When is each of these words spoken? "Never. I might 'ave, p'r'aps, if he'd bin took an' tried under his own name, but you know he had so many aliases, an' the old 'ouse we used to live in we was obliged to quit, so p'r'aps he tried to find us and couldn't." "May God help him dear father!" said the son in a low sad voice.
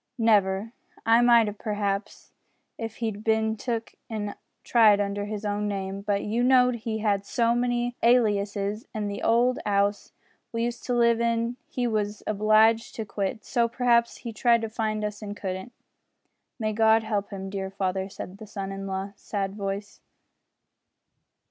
"Never. 0.17 0.73
I 1.05 1.21
might 1.21 1.47
'ave, 1.47 1.59
p'r'aps, 1.59 2.31
if 2.75 2.95
he'd 2.95 3.23
bin 3.23 3.55
took 3.55 3.93
an' 4.09 4.33
tried 4.63 4.99
under 4.99 5.25
his 5.25 5.45
own 5.45 5.67
name, 5.67 6.01
but 6.01 6.23
you 6.23 6.41
know 6.43 6.71
he 6.71 6.97
had 6.97 7.23
so 7.23 7.53
many 7.53 7.95
aliases, 8.01 8.87
an' 8.95 9.09
the 9.09 9.21
old 9.21 9.59
'ouse 9.63 10.11
we 10.51 10.63
used 10.63 10.83
to 10.85 10.95
live 10.95 11.21
in 11.21 11.55
we 11.77 11.85
was 11.85 12.23
obliged 12.25 12.95
to 12.95 13.05
quit, 13.05 13.45
so 13.45 13.69
p'r'aps 13.69 14.17
he 14.17 14.33
tried 14.33 14.61
to 14.63 14.69
find 14.69 15.03
us 15.05 15.21
and 15.21 15.37
couldn't." 15.37 15.71
"May 16.57 16.73
God 16.73 17.03
help 17.03 17.29
him 17.29 17.51
dear 17.51 17.69
father!" 17.69 18.09
said 18.09 18.39
the 18.39 18.47
son 18.47 18.71
in 18.71 18.89
a 18.89 18.91
low 18.91 19.13
sad 19.15 19.53
voice. 19.53 20.01